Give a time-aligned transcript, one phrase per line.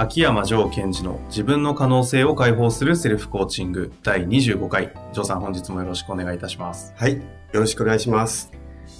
[0.00, 4.94] 秋山城賢治の自分の可能性を解放するセルフコーチング第25回。
[5.10, 6.94] 城さん本日もよろしくお願いいたします。
[6.96, 7.14] はい。
[7.16, 7.22] よ
[7.54, 8.52] ろしくお願いします。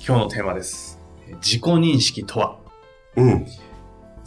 [0.05, 0.99] 今日のテーマです。
[1.41, 2.59] 自己認識とは？
[3.15, 3.47] うん。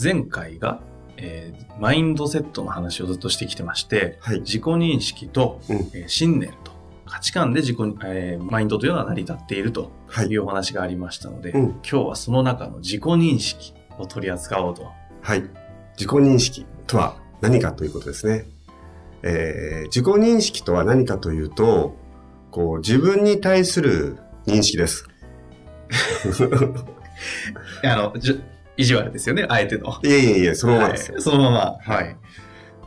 [0.01, 0.79] 前回が、
[1.17, 4.39] えーマインドセットの話をずっとしてきてまして、はい。
[4.39, 6.71] 自己認識と、うんえー信念と
[7.05, 10.37] 価値観で自己、えーマインドというのは成り立っているとはいい。
[10.37, 14.89] うお話がありましたので、うん今日はその中の自己認識を取り扱おうと。
[15.21, 15.43] はい。
[16.01, 18.47] 自己認識とは何かということですね。
[19.21, 21.95] えー、自己認識とは何かというと、
[22.49, 25.05] こう、自分に対する認識です。
[27.85, 28.13] あの、
[28.77, 29.91] 意地悪ですよね、あえての。
[30.03, 31.11] いえいえいえ、そのままです。
[31.11, 31.77] はいそのまま。
[31.79, 32.17] はい。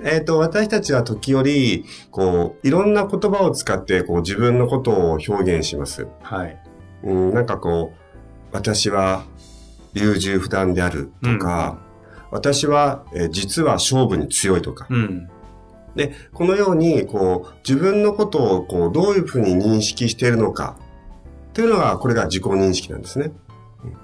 [0.03, 6.09] えっ、と、私たちは時折、こう、いろんな言葉を使って、こう、自分のことを表現します。
[6.21, 6.61] はい。
[7.05, 7.97] うん、なんかこう、
[8.51, 9.25] 私は
[9.93, 11.79] 優柔不断であるとか、
[12.35, 15.31] 私は、えー実は勝負に強いとか、うん。
[15.95, 20.77] で、このように、こう、自分のことを、こう、どういうふうに認識しているのか、
[21.53, 23.33] というのが、これが自己認識なんですね。
[23.85, 23.97] うん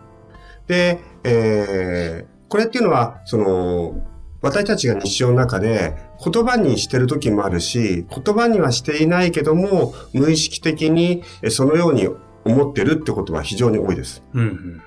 [0.68, 4.06] で、えー、これっていうのは、その、
[4.40, 12.08] 私たちが日常の中で言葉にしてる時もあるし、言葉にはしていないけども、無意識的にえそのように
[12.44, 14.22] 思ってるってことは非常に多いです。
[14.32, 14.80] うん。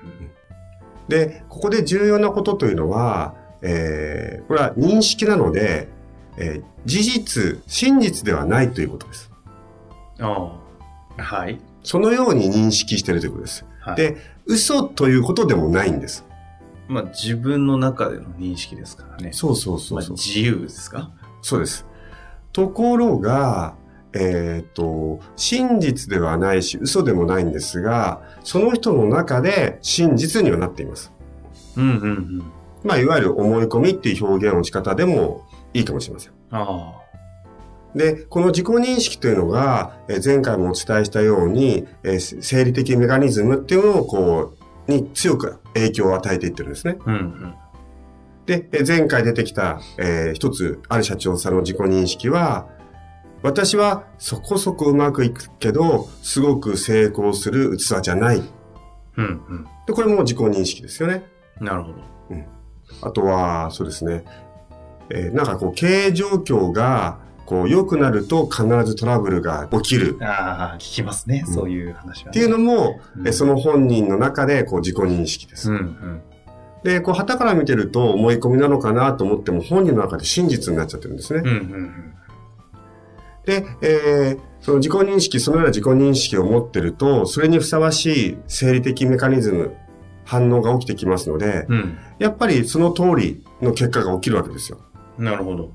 [1.04, 1.08] うん。
[1.08, 5.88] で、ここで重要なことというのは、えー、これは認識なので、
[6.36, 9.30] えー事実、真実ではないということです。
[10.20, 10.52] あ
[11.16, 11.22] あ。
[11.22, 11.58] はい。
[11.82, 13.64] そのように認識しているということです。
[13.80, 13.96] はい。
[13.96, 16.26] で、嘘ということでもないんです。
[16.86, 19.30] まあ、自分の中での認識ですからね。
[19.32, 20.10] そうそうそうそう。
[20.10, 21.10] まあ、自由ですか？
[21.40, 21.86] そうです。
[22.52, 23.76] ところが、
[24.14, 31.12] えっ、と、真実ではないし、嘘でもないんですが、その人の中で真実にはなっています。
[31.76, 32.42] うんうんうん。
[32.84, 36.32] まあ、いわゆる思い込みっていう表現の仕方でもいいかもしれません。
[36.50, 36.92] あ
[37.94, 44.54] で、この自己認識というのが、えー前回もお伝えしたように、えー生理的メカニズムっていうのをこ
[44.86, 46.98] う、に強く影響を与えていってるんですね。
[47.04, 47.10] あ。
[47.10, 47.54] うんうん。
[48.46, 52.68] で、えー前回出てきた、えー一つ、ある社長さんの自己認識は、
[53.44, 58.42] 私はそこそこうまくいくけど、すごく成功する器じゃない。
[59.18, 61.26] うんで、これも自己認識ですよね。
[61.60, 61.66] うん。
[61.66, 62.14] なるほど。
[63.02, 64.24] あとは、そうですね。
[65.10, 70.16] えーなんかこう、経営状況が、こう、良くなると必ずトラブルが起きる。
[70.22, 71.44] ああ、聞きますね。
[71.46, 72.30] うんそういう話は、ね。
[72.30, 75.70] っていうのも、うんえその本人の中でこう自己認識です。
[75.70, 76.22] うんうん。
[76.82, 81.40] で、こう、旗から見てると思い込みなのかなと思っても、本人の中で真実になっちゃってるんですね。
[81.40, 82.14] うんうん
[83.46, 89.76] で、えーその自己認識、そのような自己認識を持ってると、それにふさわしい生理的メカニズム、
[90.24, 91.98] 反応が起きてきますので、うん。
[92.18, 94.78] やっぱりその通りの結果が起きるわけですよ。
[95.18, 95.26] うん。
[95.26, 95.70] なるほど。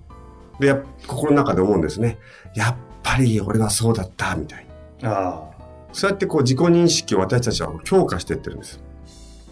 [0.60, 0.76] で、
[1.06, 2.18] 心の中で思うんですね。
[2.56, 4.66] やっぱり俺はそうだった、みたい
[5.02, 5.12] な。
[5.12, 5.50] あ
[5.92, 8.82] そうやってこう自己認識を私たちは強化していってるんです。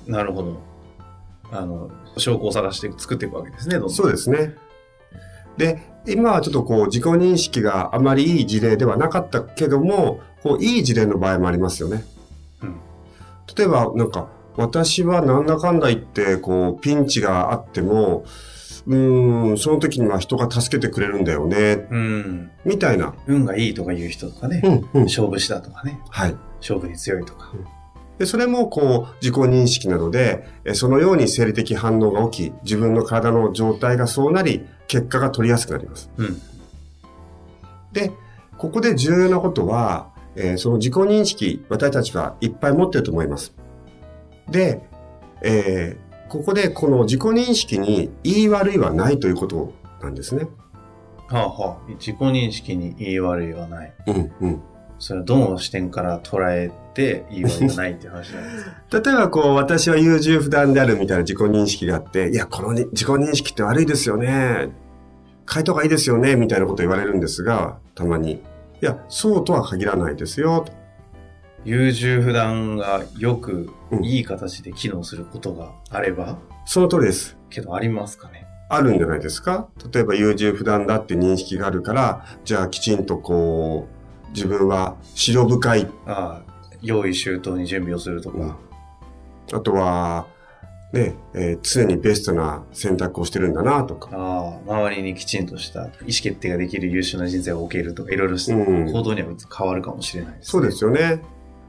[0.07, 0.11] あ。
[0.11, 0.59] なるほど。
[1.51, 3.89] あの、証拠を探して作っていくわけですね、どんどん。
[3.91, 4.55] そうですね。
[5.57, 12.03] で、今はちょっとこう自己認識があまりいい事例ではなかったけども、こういい事例の場合もありますよね。
[12.61, 12.75] うん
[13.55, 18.25] 例えば、なんか、私はなんだかんだ言って、こう、ピンチがあっても、
[18.85, 22.51] うーん、その時には人が助けてくれるんだよね、うん。
[22.65, 23.13] みたいな。
[23.27, 24.61] 運がいいとか言う人とかね。
[24.63, 25.03] うん、うん。
[25.05, 25.99] 勝負師だとかね。
[26.09, 26.35] はい。
[26.59, 27.51] 勝負に強いとか。
[28.17, 36.09] で、それもこう、自己認識なので、えそのように生理的反応が起き、自分の体の状態がそうなり、結果が取りやすくなります。
[36.17, 36.41] うん。
[37.93, 38.11] で、
[38.57, 43.53] ここで重要なことは、えーその自己認識、私たちはいっぱい持ってると思います。
[44.49, 44.81] で、
[45.41, 50.47] えーここでこの自己認識に言い悪いはないということなんですね。
[51.29, 51.91] はあはあ。
[51.91, 53.93] 自己認識に言い悪いはない。
[54.07, 54.61] うん、うん。
[54.99, 58.71] それはどの視点から捉えて言い訳がないっていう話なんですか
[59.11, 64.69] 例えばこう、私は優柔不断であるみたいな自己認識があって、いや、このに自己認識って悪いですよね。
[65.51, 68.31] 変えた方がいいですよね、みたいなこと言われるんですが、たまに。
[68.33, 68.39] い
[68.81, 70.63] や、そうとは限らないですよ。
[70.65, 70.73] と
[71.65, 77.37] 優柔不断がよくうんいい形で機能することがあれば、その通りです。
[77.49, 78.45] けどありますかね？
[78.69, 79.67] あるんじゃないですか？
[79.93, 83.87] 例えば優柔不断だって認識があるから、じゃあきちんとこ
[84.29, 84.97] う、自分は思
[85.45, 85.87] 慮深い。
[86.05, 86.46] ああ、
[86.81, 88.57] 用意周到に準備をするとか。
[89.53, 90.27] あとは、
[90.93, 94.09] ね、えー常にベストな選択をしてるんだなとか。
[94.13, 99.27] ああ、周りにきちんとした意思決定ができる優秀な人生を置けるとか、いろいろ行動には
[99.57, 101.21] 変わるかもしれないです、そうですよね。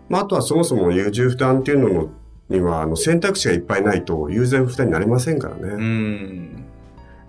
[0.09, 2.11] まあ、あとはそもそも優柔不断っていうのの
[2.49, 5.63] には、あの選択肢がいっぱいないと優柔不断になれませんからね。
[5.63, 6.65] うん。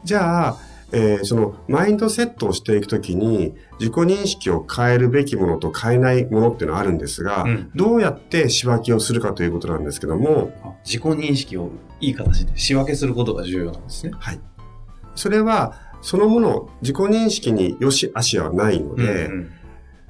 [0.03, 0.57] じゃあ、
[0.91, 11.69] えーそのマインドセットをしていくときに自己認識を変えるべきものと変えないものっていうのはあるんですが、うんどうやって仕分けをするかということなんですけども、あ自己認識を
[12.01, 14.13] いい形で仕分けすることが重要なんですね。
[14.17, 14.39] はい。
[15.15, 19.51] それは、そのもの、自己認識に良し悪しはないので、うん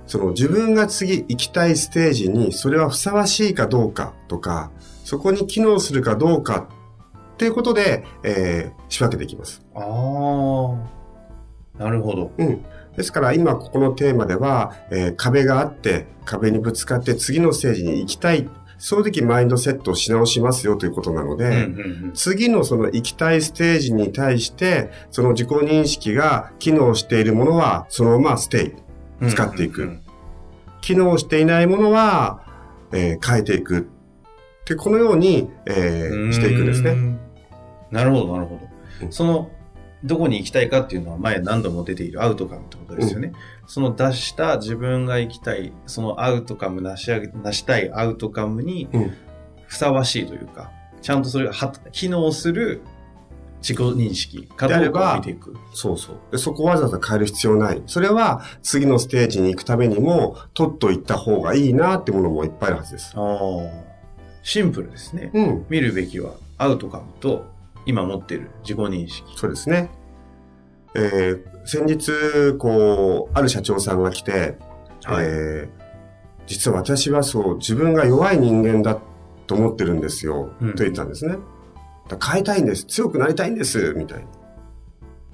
[0.09, 4.71] その自分が次行きたいステージにそれはふさわしいかどうかとか、
[5.05, 6.67] そこに機能するかどうか
[7.39, 9.65] っていうことで、えー仕分けていきます。
[9.74, 9.80] あ
[11.80, 12.31] あ、なるほど。
[12.38, 12.65] うん。
[12.97, 18.50] ですから今ここのテーマでは、えー壁があって、壁にぶつかって次のステージに行きたい。
[18.77, 28.74] そういう時マインドセットをし直しますよということなので、うんうん次のその行きたいステージに対して、その自己認識が機能しているものは、そのままステイ。
[29.21, 30.01] うん使っていくうんうん
[30.81, 32.42] 機能していないものは、
[32.92, 33.88] えー変えていく。
[34.65, 36.95] で、このように、えーしていくんですね。
[37.91, 37.97] うん。
[37.97, 38.62] なるほど、なるほど。
[39.03, 39.50] うんその、
[40.03, 43.33] どこに行きたいかっていうのは前何度も出ているアウトカムってことですよね。
[43.68, 49.13] その出した自分が行きたい、そのアウトカム、成し上げ、成したいアウトカムにうん
[49.69, 50.71] ふさわしいというか、
[51.01, 52.81] ちゃんとそれがは機能する
[53.62, 55.56] 自己認識かどうかを見ていく。
[55.74, 56.18] そうそう。
[56.31, 57.83] でそこをわざわざ変える必要ない。
[57.85, 63.13] それは次のステージに行くためにも、取っといった方がいいなってものもいっぱいあるはずです。
[63.15, 63.25] ああ、
[64.42, 65.30] シンプルですね。
[65.33, 65.65] うん。
[65.69, 67.45] 見るべきはアウトカムと
[67.85, 69.23] 今持っている自己認識。
[69.37, 69.89] そうですね。
[70.95, 72.11] えー先日、
[72.57, 74.57] こう、ある社長さんが来て、
[75.03, 75.79] はいえー
[76.47, 78.99] 実は私はそう、自分が弱い人間だ
[79.45, 81.37] と思ってるんですよ、うんと言ったんですね。
[82.09, 82.85] 変えたいんです。
[82.85, 83.93] 強くなりたいんです。
[83.93, 84.25] みたい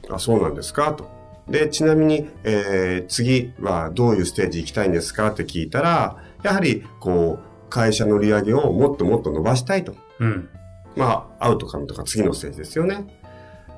[0.09, 0.15] な。
[0.15, 0.91] あ、そうなんですか？
[0.93, 1.09] と。
[1.47, 5.29] で、ちなみに、えー次はどういうステージ行きたいんですか？
[5.29, 9.95] って聞いたら、やはり、こう、会社の売り上げをもっともっと伸ばしたいと。
[10.19, 10.49] うん。
[10.95, 13.05] まあ、アウトカムとか次のステージですよね。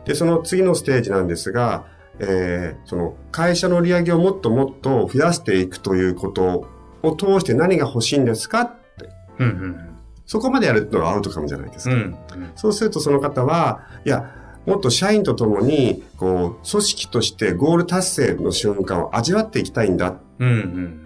[0.06, 1.86] で、その次のステージなんですが、
[2.20, 6.66] えーその会社の売り上げをもっともっと増やしていくということ
[7.04, 9.10] を通して何が欲しいんですかって、
[9.40, 9.48] うん。
[9.48, 9.90] うん。
[10.26, 12.14] そこまでやるのがアウトカムじゃないですうん。
[12.14, 12.36] か。
[12.36, 12.52] うん。
[12.56, 14.34] そうするとその方は、いや、
[14.66, 20.50] もっと社員と共に、こう、組織としてゴール達成の瞬間を味わっていきたいんだっうん。
[20.50, 20.52] う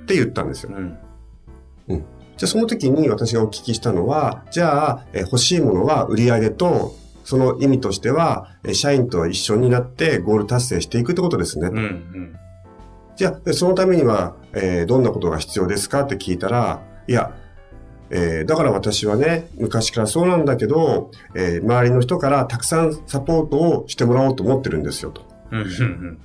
[0.03, 0.05] ん。
[0.07, 0.71] て言ったんですよ。
[0.75, 0.97] うん。
[2.41, 11.67] じゃあその時に私がお聞きしたのは、じゃあ、えー欲しいものは売り上げと、その意味としては、えー社員と一緒になってゴール達成していくってことですね。
[11.67, 11.77] うん。
[11.77, 12.35] うん。
[13.15, 17.31] じゃあ、でそのためには、えーどんなことが必要ですかって聞いたら、いや、
[18.09, 25.21] えーだから私はね、昔からそうなんだけど、えー周りの人からたくさんサポートをしてもらおうと思ってるんですよと。
[25.51, 25.61] うん。
[25.61, 26.19] うん。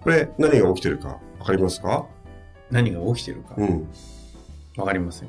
[0.00, 2.06] これ何が起きてるかわかりますか？
[2.70, 3.56] 何が起きてるか？
[3.58, 3.88] うん。
[4.78, 5.28] わかりません。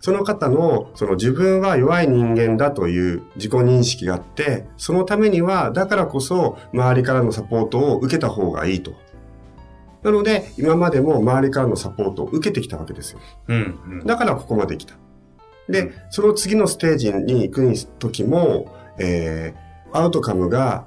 [0.00, 8.92] その方の、その自分は弱い人間だという自己認識があって、そのためには、だからこそ、周りからのサポートを受けた方がいいと。
[10.02, 13.20] なので、今までも周りからのサポートを受けてきたわけですよ。
[13.48, 13.78] うん。
[13.86, 14.06] うん。
[14.06, 14.94] だからここまで来た。
[15.68, 20.86] で、うんその次のステージに行く時も、えー、アウトカムが、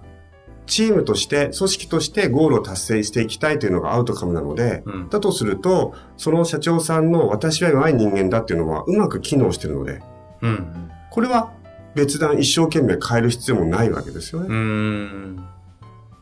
[0.65, 5.10] チームとして、組織としてゴールを達成していきたいというのがアウトカムなので、うん。
[5.10, 10.01] だとすると、その社長さんの私は弱い人間だっていうのはうまく機能してるので、
[10.41, 10.91] うん。
[11.12, 11.51] これは
[11.96, 14.48] 別段一生懸命変える必要もないわけですよね。
[14.50, 15.43] うん。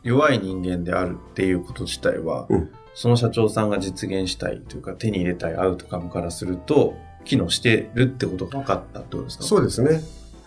[0.02, 6.94] 弱い人間であるっていうこと自体は、うんその社長さんが実現したいというか手に入れたいアウトカムからすると、
[7.24, 9.44] 機能してるってことが分かったってことですか？
[9.44, 10.02] そうですね。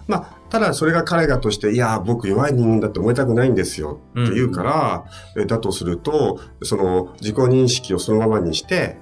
[0.08, 8.98] まあ、ただそれが彼がとして、いや、僕弱い人間だって思いたくないんですよって言うから、えだとすると、その自己認識をそのままにして、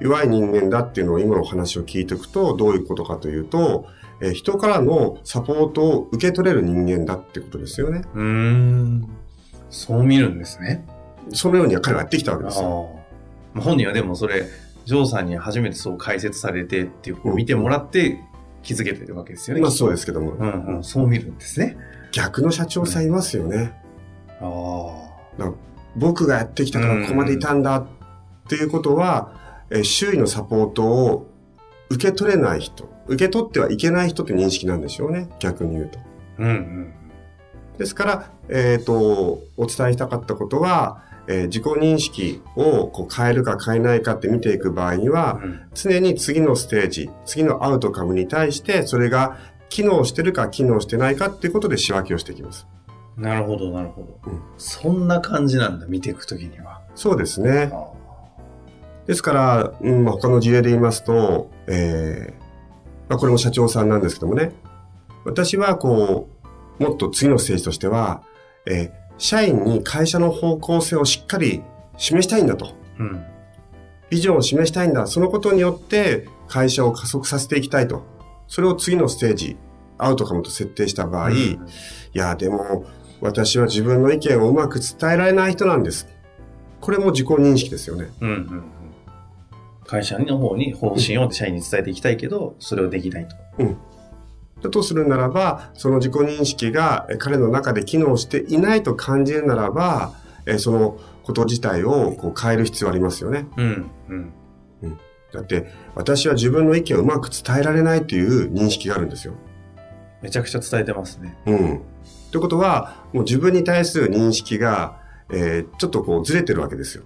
[0.00, 3.86] 弱い人間だっていうのを今のお話を聞いていくと、どういうことかというと、
[4.20, 8.02] え人からのサポートを受け取れる人間だってことですよね。
[8.14, 9.08] うーん。
[9.70, 10.84] そう見るんですね。
[11.32, 12.90] そのようには彼はやってきたわけですよ。
[13.56, 14.44] 本人はでもそれ、
[14.84, 18.20] ジョーさんに初めてそう解説されてっていう見てもらって
[18.62, 19.62] 気づけてるわけですよね。
[19.62, 21.76] まあそうですけども、うんうん、そう見るんですね。
[22.12, 23.72] 逆の社長さんいますよね。
[24.40, 25.52] ああ。
[25.96, 27.86] 僕がやってきたからここまでいたんだっ
[28.48, 31.26] ていうことは、えー周囲のサポートを
[31.90, 35.28] 受け取れない人、受け取ってはいけない人って認識なんでしょうね。
[35.38, 35.98] 逆に言うと。
[36.38, 36.92] うんうん。
[37.78, 49.38] ですから、えっ、と、お伝えしたかったことは、えー自己認識をこう変えるか変えないかって見ていく場合には、うん常に次のステージ、次のアウトカムに対して、それが
[49.68, 52.66] 機能してるか機能してないかっていうことで仕分けをしていきます。
[53.16, 54.30] なるほど、なるほど。
[54.30, 56.82] うんそんな感じなんだ、見ていくときには。
[56.94, 57.70] そうですね。
[57.72, 57.92] あ
[59.06, 62.42] ですから、うん、まあ他の事例で言いますと、えー
[63.08, 64.52] まあ、これも社長さんなんですけどもね、
[65.24, 66.28] 私はこ
[66.78, 68.22] う、もっと次のステージとしては、
[68.66, 71.62] えー社員に会社の方向性をしっかり
[71.96, 72.72] 示したいんだと。
[72.98, 73.24] うん。
[74.10, 75.06] ビジョンを示したいんだ。
[75.06, 78.02] そのことによって会社を加速させていきたいと。
[78.48, 79.56] それを次のステージ、
[79.96, 81.58] アウトカムと設定した場合、うんい
[82.14, 82.84] や、でも、
[83.20, 86.08] 私は自分の意見をうまく伝えられない人なんです。
[86.80, 88.10] これも自己認識ですよね。
[88.20, 88.64] うんうんうん。
[89.86, 93.36] 会社の方に方針を社員に伝えていきたいけど、それをできないと。
[94.62, 100.12] だとするならば、その自己認識がえ彼の中で機能していないと感じるならば、
[100.46, 103.46] えそのこと自体をこう変える必要ありますよね。
[103.56, 104.32] うんうん。
[105.32, 109.34] だって、私は自分の意見をうまく伝えられないという認識があるんですよ。
[110.20, 111.36] めちゃくちゃ伝えてますね。
[111.46, 111.80] うん。
[112.30, 115.00] ということは、もう自分に対する認識が、
[115.30, 117.04] えーちょっとこうずれてるわけですよ。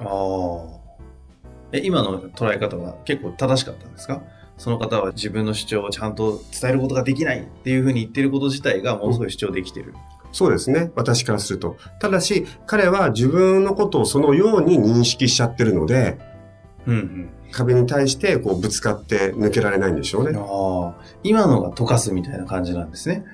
[0.00, 0.80] ああ。
[1.72, 4.20] え、今の捉え方は結構正しかったんですか？
[4.62, 9.92] その方は自分の主張をちゃんと伝えることができないっていうふうに言ってること自体がものすごい主張できてる。
[10.30, 10.92] そうですね。
[10.94, 11.76] 私からすると。
[11.98, 16.16] ただし、彼は自分のことをそのように認識しちゃってるので、
[16.86, 17.30] うんうん。
[17.50, 20.38] 壁に対してこうぶつかって抜けられないんでしょうね。
[21.24, 23.24] 今のが溶かすみたいな感じなんですね。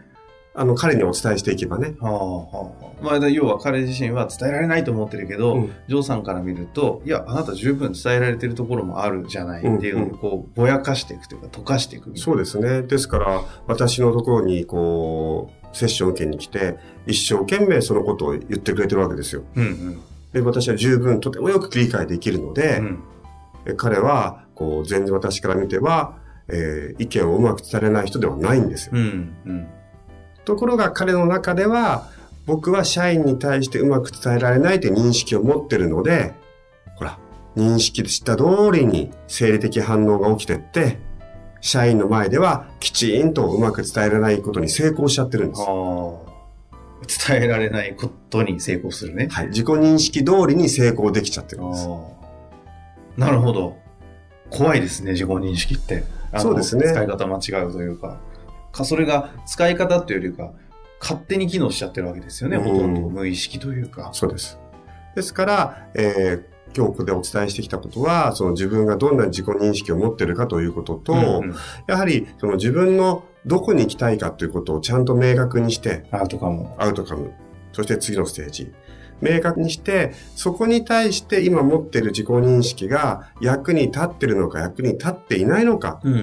[0.58, 1.94] あの、彼にお伝えしていけばね。
[2.00, 3.18] はあはあはあ。
[3.20, 12.82] まあ、要は彼自身は伝えられないと思ってるけど、うんジョーさんから見ると、いや、あなた十分伝えられてるところもあるじゃないっていうのうんうを、こう、ぼやかしていくというか、溶かしていくいそうですね。
[12.82, 19.42] ですから、私のところに、こう、セッション受けに来て、一生懸命そのことを言ってくれてるわけですよ。
[19.54, 19.62] な。
[19.62, 20.00] うん
[20.32, 22.80] で、私は十分とてもよく理解できるので、
[23.66, 23.76] うん。
[23.76, 28.92] 彼は、こう、全然私から見ては、えー意見をうまく伝えれない人ではないんですよ。
[28.94, 29.36] うん。
[29.46, 29.66] うん。
[30.48, 32.08] ところが彼の中では、
[32.46, 36.32] 僕は社員に対してうまく伝えられないという認識を持ってるので、
[36.96, 37.18] ほら、
[37.54, 41.00] 認識した通りに生理的反応が起きてって、
[41.60, 45.60] 社員の前ではきちんとうまく伝えられないことに成功しちゃってるんです。
[47.28, 49.28] 伝えられないことに成功するね。
[49.30, 49.48] はい。
[49.48, 51.88] 自己認識通りに成功できちゃってるんです。
[53.18, 53.76] なるほど。
[54.48, 56.04] 怖いですね、自己認識って。
[56.38, 58.18] そうですね使い方間違うというか。
[58.72, 60.52] か、それが使い方というよりか、
[61.00, 64.10] 勝手に機能しちゃってるわけですよね、うんほとんど無意識というか。
[64.12, 64.58] そうです。
[65.14, 71.54] ですから、えー今日ここでお伝えしてきたことは、その自分がどんな自己認識を持っているかということと、うんうん
[71.86, 76.68] やはりその自分のどこに行きたいかということをちゃんと明確にして、アウトカム。
[76.76, 77.32] アウトカム、
[77.72, 78.72] そして次のステージ、
[79.20, 86.22] 明確にして、そこに対して今持っている自己認識が役に立っているのか役に立っていないのか、うんうんう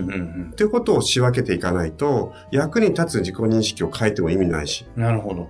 [0.50, 0.54] ん。
[0.56, 5.50] ということを仕分けていかないと、役に立つ自己認識を変えても意味ないし、なるほど。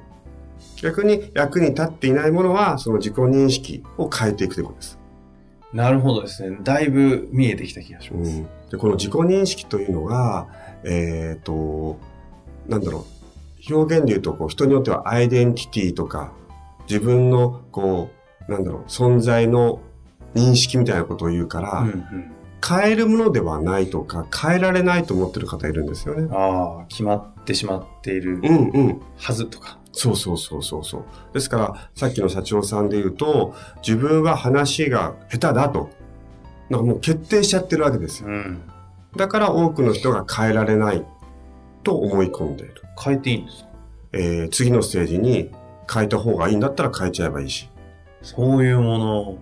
[0.82, 5.00] 逆に役に立っていないものは、その自己認識を変えていくということです。
[5.74, 6.58] なるほどですね。
[6.62, 8.32] だいぶ見えてきた気がします。
[8.32, 10.48] うん、でこの自己認識というのが、
[10.84, 11.98] えっ、と、
[12.68, 13.06] なんだろ
[13.70, 16.32] う、表現で言うと、こう人によってはアイデンティティとか、
[16.90, 18.10] 自分の、こ
[18.48, 19.82] う、なんだろう、存在の
[20.34, 22.32] 認識みたいなことを言うから、うんうん。
[22.68, 26.28] 変えるものではないとか、変えられないと思ってる方いるんですよね。
[26.32, 29.02] ああ、決まってしまっているうんうん。
[29.18, 29.78] はずとか。
[29.92, 31.04] そうそうそうそうそう。
[31.34, 33.54] ですから、さっきの社長さんで言うと、
[33.86, 35.90] 自分は話が下手だと。
[36.70, 38.30] なんかもう決定しちゃってるわけですよ。
[38.30, 38.62] うん。
[39.16, 41.06] だから多くの人が変えられない
[41.84, 42.74] と思い込んでいる。
[43.02, 43.70] 変えていいんですか？
[44.14, 45.52] えー次のステージに
[45.92, 47.70] 変えた方がいいんだったら変えちゃえばいいし。
[48.22, 49.38] そういうもの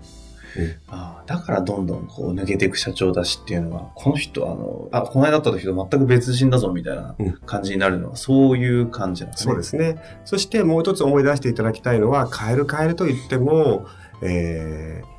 [0.88, 9.52] ああだからどんどんこう抜けていく社長だしっていうのは、この人あの、あ、この間会った時と全く別人だぞみたいなうん感じになるのは、そういう感じなんですね。
[9.52, 10.20] そうですね。
[10.26, 13.88] そしてもう一つ思い出していただきたいのは、変える変えると言っても、
[14.22, 15.14] えー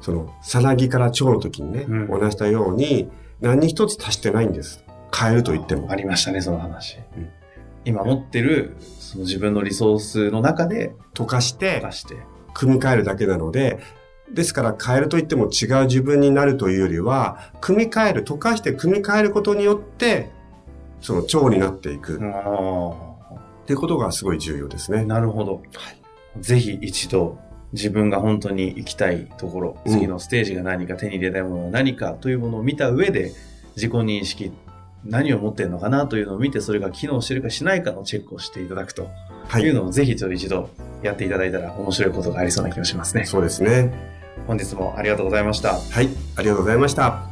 [0.00, 4.84] その、さなぎから蝶の時にね、うんお話したように、何一つ足してないんです。
[5.14, 5.96] 変えると言ってもあ。
[5.96, 6.98] りましたね、その話。
[7.16, 7.28] うん
[7.88, 12.16] 今持ってる、その自分のリソースの中で、溶かして溶、かして。
[12.52, 13.78] 組み替えるだけなので、
[14.32, 20.30] ですから変えるといっても違う自分になるというよりは、組み替える、溶かして組み替えることによって、
[21.00, 23.08] その腸になっていくっあ
[23.66, 25.04] ていうことがすごい重要ですね。
[25.04, 25.62] なるほど。
[26.38, 27.38] ぜひ一度、
[27.72, 33.32] 自分が本当に行きたいところ、うん次のステージが何か、手に入れたいものが何かというものを見た上で、
[33.76, 34.52] 自己認識、
[35.08, 39.08] 何を持ってるのかなというのを見て、それが機能してるかしないかのチェックをしていただくと
[39.48, 39.62] はい。
[39.62, 40.68] いうのを、ぜひちょっと一度
[41.02, 43.24] やっていただいたら面白いことがありそうな気がしますね。
[43.24, 43.92] そうですね。
[44.46, 45.74] 本日もありがとうございました。
[45.74, 46.08] はい。
[46.36, 47.27] ありがとうございました。